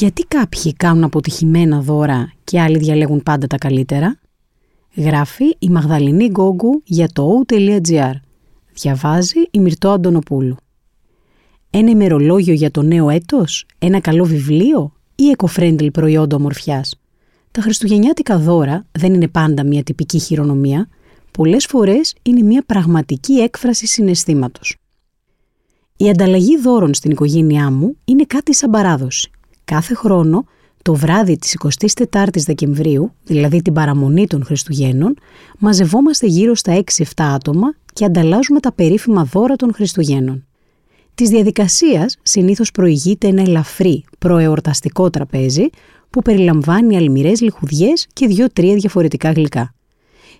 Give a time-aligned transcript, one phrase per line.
[0.00, 4.18] Γιατί κάποιοι κάνουν αποτυχημένα δώρα και άλλοι διαλέγουν πάντα τα καλύτερα;
[4.94, 8.12] Γράφει η Μαγδαληνή Γκόγκου για το o.gr.
[8.72, 10.56] Διαβάζει η Μυρτώ Αντωνοπούλου.
[11.70, 17.00] Ένα ημερολόγιο για το νέο έτος, ένα καλό βιβλίο ή eco-friendly προϊόντα ομορφιάς;
[17.50, 20.88] Τα χριστουγεννιάτικα δώρα δεν είναι πάντα μια τυπική χειρονομία,
[21.30, 24.76] πολλές φορές είναι μια πραγματική έκφραση συναισθήματος.
[25.96, 29.30] Η ανταλλαγή δώρων στην οικογένειά μου είναι κάτι σαν παράδοση.
[29.70, 30.44] Κάθε χρόνο,
[30.82, 31.56] το βράδυ της
[32.10, 35.16] 24ης Δεκεμβρίου, δηλαδή την παραμονή των Χριστουγέννων,
[35.58, 40.46] μαζευόμαστε γύρω στα 6-7 άτομα και ανταλλάζουμε τα περίφημα δώρα των Χριστουγέννων.
[41.14, 45.68] Της διαδικασίας συνήθως προηγείται ένα ελαφρύ προεορταστικό τραπέζι
[46.10, 49.74] που περιλαμβάνει αλμυρές λιχουδιές και δύο-τρία διαφορετικά γλυκά.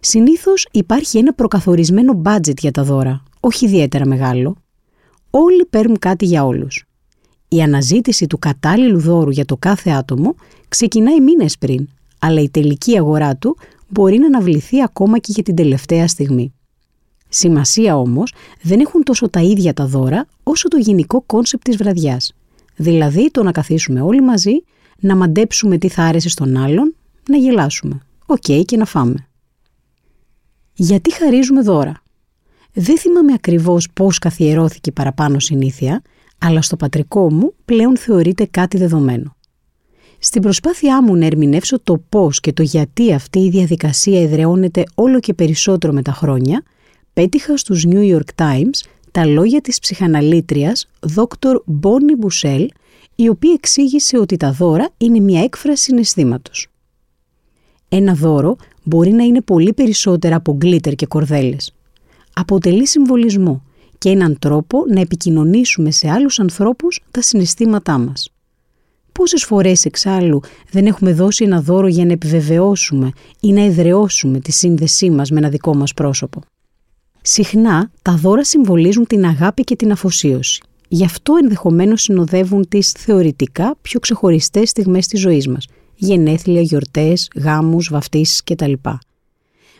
[0.00, 4.56] Συνήθως υπάρχει ένα προκαθορισμένο μπάτζετ για τα δώρα, όχι ιδιαίτερα μεγάλο.
[5.30, 6.84] Όλοι παίρνουν κάτι για όλους.
[7.52, 10.34] Η αναζήτηση του κατάλληλου δώρου για το κάθε άτομο
[10.68, 13.56] ξεκινάει μήνες πριν, αλλά η τελική αγορά του
[13.88, 16.52] μπορεί να αναβληθεί ακόμα και για την τελευταία στιγμή.
[17.28, 22.34] Σημασία όμως δεν έχουν τόσο τα ίδια τα δώρα όσο το γενικό concept της βραδιάς.
[22.76, 24.62] Δηλαδή το να καθίσουμε όλοι μαζί,
[24.98, 26.94] να μαντέψουμε τι θα άρεσε στον άλλον,
[27.28, 28.00] να γελάσουμε.
[28.26, 29.26] Οκ και να φάμε.
[30.74, 32.02] Γιατί χαρίζουμε δώρα;
[32.72, 36.02] Δεν θυμάμαι ακριβώς πώς καθιερώθηκε παραπάνω συνήθεια,
[36.40, 39.36] αλλά στο πατρικό μου πλέον θεωρείται κάτι δεδομένο.
[40.18, 45.20] Στην προσπάθειά μου να ερμηνεύσω το πώς και το γιατί αυτή η διαδικασία εδραιώνεται όλο
[45.20, 46.62] και περισσότερο με τα χρόνια,
[47.12, 51.54] πέτυχα στους New York Times τα λόγια της ψυχαναλήτριας Dr.
[51.82, 52.66] Bonnie Boussel,
[53.14, 56.68] η οποία εξήγησε ότι τα δώρα είναι μια έκφραση συναισθήματος.
[57.88, 61.74] Ένα δώρο μπορεί να είναι πολύ περισσότερα από γκλίτερ και κορδέλες.
[62.34, 63.62] Αποτελεί συμβολισμό
[64.00, 68.30] και έναν τρόπο να επικοινωνήσουμε σε άλλους ανθρώπους τα συναισθήματά μας.
[69.12, 74.52] Πόσες φορές εξάλλου δεν έχουμε δώσει ένα δώρο για να επιβεβαιώσουμε ή να εδραιώσουμε τη
[74.52, 76.40] σύνδεσή μας με ένα δικό μας πρόσωπο;
[77.22, 80.62] Συχνά τα δώρα συμβολίζουν την αγάπη και την αφοσίωση.
[80.88, 85.66] Γι' αυτό ενδεχομένως συνοδεύουν τις θεωρητικά πιο ξεχωριστές στιγμές της ζωής μας.
[85.96, 88.72] Γενέθλια, γιορτές, γάμους, βαφτίσεις κτλ.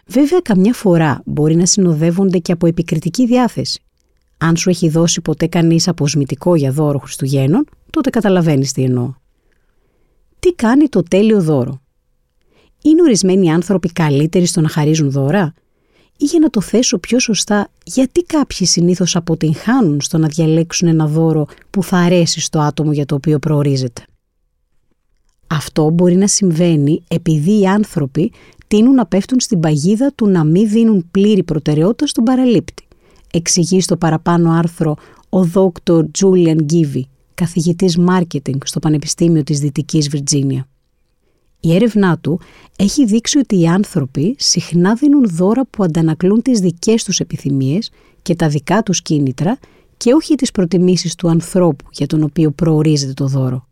[0.07, 3.83] Βέβαια, καμιά φορά μπορεί να συνοδεύονται και από επικριτική διάθεση.
[4.43, 9.15] Αν σου έχει δώσει ποτέ κανείς αποσμητικό για δώρο Χριστουγέννων, τότε καταλαβαίνεις τι εννοώ.
[10.39, 11.81] Τι κάνει το τέλειο δώρο;
[12.83, 15.55] Είναι ορισμένοι άνθρωποι καλύτεροι στο να χαρίζουν δώρα,
[16.17, 21.07] ή για να το θέσω πιο σωστά, γιατί κάποιοι συνήθως αποτυγχάνουν στο να διαλέξουν ένα
[21.07, 24.05] δώρο που θα αρέσει στο άτομο για το οποίο προορίζεται;
[25.47, 28.33] Αυτό μπορεί να συμβαίνει επειδή οι άνθρωποι
[28.67, 32.85] τείνουν να πέφτουν στην παγίδα του να μην δίνουν πλήρη προτεραιότητα στον παραλήπτη.
[33.33, 34.97] Εξηγεί στο παραπάνω άρθρο
[35.29, 36.03] ο Dr.
[36.19, 37.03] Julian Givi,
[37.35, 40.69] καθηγητής marketing στο Πανεπιστήμιο της Δυτικής Βιρτζίνια.
[41.61, 42.41] Η έρευνά του
[42.77, 47.91] έχει δείξει ότι οι άνθρωποι συχνά δίνουν δώρα που αντανακλούν τις δικές τους επιθυμίες
[48.23, 49.59] και τα δικά τους κίνητρα
[49.97, 53.69] και όχι τις προτιμήσεις του ανθρώπου για τον οποίο προορίζεται το δώρο.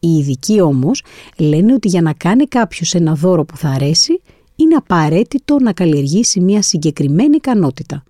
[0.00, 1.02] Οι ειδικοί όμως
[1.38, 4.20] λένε ότι για να κάνει κάποιος ένα δώρο που θα αρέσει
[4.56, 8.04] είναι απαραίτητο να καλλιεργήσει μια συγκεκριμένη ικανότητα.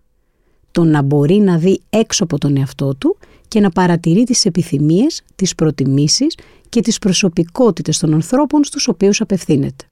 [0.77, 3.17] Το να μπορεί να δει έξω από τον εαυτό του
[3.49, 6.35] και να παρατηρεί τις επιθυμίες, τις προτιμήσεις
[6.69, 9.85] και τις προσωπικότητες των ανθρώπων στους οποίους απευθύνεται.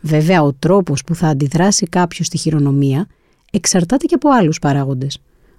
[0.00, 3.06] Βέβαια, ο τρόπος που θα αντιδράσει κάποιος στη χειρονομία
[3.52, 5.18] εξαρτάται και από άλλους παράγοντες,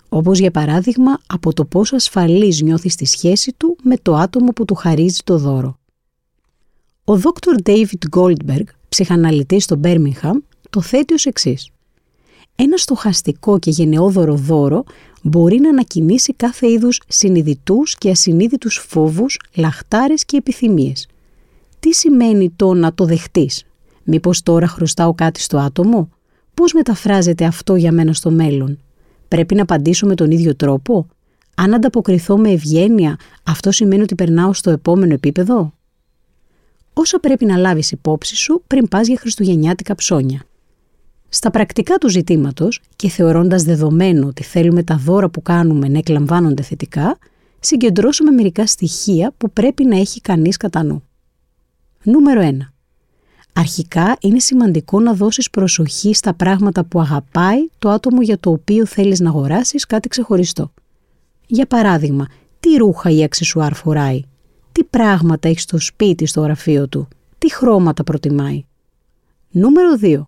[0.09, 4.65] όπως για παράδειγμα από το πόσο ασφαλής νιώθει στη σχέση του με το άτομο που
[4.65, 5.79] του χαρίζει το δώρο.
[7.03, 7.69] Ο Dr.
[7.69, 10.37] David Goldberg, ψυχαναλυτής στο Birmingham,
[10.69, 11.69] το θέτει ως εξής.
[12.55, 14.83] Ένα στοχαστικό και γενναιόδωρο δώρο
[15.21, 21.07] μπορεί να ανακοινήσει κάθε είδους συνειδητούς και ασυνείδητους φόβους, λαχτάρες και επιθυμίες.
[21.79, 23.63] Τι σημαίνει το να το δεχτείς;
[24.03, 26.09] Μήπως τώρα χρωστάω κάτι στο άτομο;
[26.53, 28.79] Πώς μεταφράζεται αυτό για μένα στο μέλλον;
[29.27, 31.07] Πρέπει να απαντήσω με τον ίδιο τρόπο;
[31.55, 35.73] Αν ανταποκριθώ με ευγένεια, αυτό σημαίνει ότι περνάω στο επόμενο επίπεδο;
[36.93, 40.45] Όσα πρέπει να λάβεις υπόψη σου πριν πας για χριστουγεννιάτικα ψώνια.
[41.35, 46.61] Στα πρακτικά του ζητήματος και θεωρώντας δεδομένο ότι θέλουμε τα δώρα που κάνουμε να εκλαμβάνονται
[46.63, 47.17] θετικά,
[47.59, 51.03] συγκεντρώσουμε μερικά στοιχεία που πρέπει να έχει κανείς κατά νου.
[52.03, 52.57] Νούμερο 1.
[53.53, 58.85] Αρχικά είναι σημαντικό να δώσεις προσοχή στα πράγματα που αγαπάει το άτομο για το οποίο
[58.85, 60.73] θέλεις να αγοράσεις κάτι ξεχωριστό.
[61.47, 62.27] Για παράδειγμα,
[62.59, 64.21] τι ρούχα ή αξισουάρ φοράει,
[64.71, 68.65] τι πράγματα έχει στο σπίτι στο γραφείο του, τι χρώματα προτιμάει;
[69.49, 70.21] Νούμερο 2.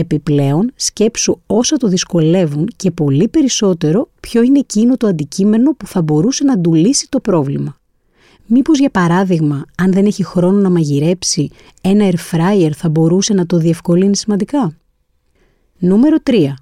[0.00, 6.02] Επιπλέον, σκέψου όσα το δυσκολεύουν και πολύ περισσότερο ποιο είναι εκείνο το αντικείμενο που θα
[6.02, 7.76] μπορούσε να του λύσει το πρόβλημα.
[8.46, 11.50] Μήπως για παράδειγμα, αν δεν έχει χρόνο να μαγειρέψει,
[11.80, 14.76] ένα air fryer θα μπορούσε να το διευκολύνει σημαντικά;
[15.78, 16.54] Νούμερο 3.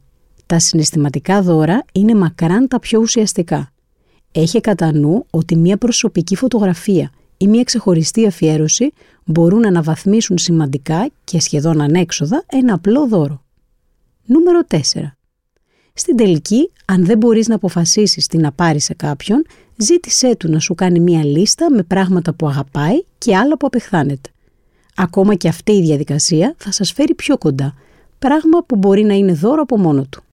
[0.47, 3.73] Τα συναισθηματικά δώρα είναι μακράν τα πιο ουσιαστικά.
[4.33, 8.93] Έχει κατά νου ότι μια προσωπική φωτογραφία ή μια ξεχωριστή αφιέρωση
[9.25, 13.43] μπορούν να αναβαθμίσουν σημαντικά και σχεδόν ανέξοδα ένα απλό δώρο.
[14.25, 14.79] Νούμερο 4.
[15.95, 19.45] Στην τελική, αν δεν μπορείς να αποφασίσεις τι να πάρεις σε κάποιον,
[19.77, 24.31] ζήτησέ του να σου κάνει μία λίστα με πράγματα που αγαπάει και άλλα που απεχθάνεται.
[24.97, 27.75] Ακόμα και αυτή η διαδικασία θα σας φέρει πιο κοντά,
[28.19, 30.23] πράγμα που μπορεί να είναι δώρο από μόνο του.